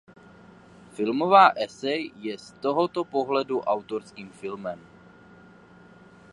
[0.95, 4.79] Filmová esej je z tohoto pohledu autorským filmem.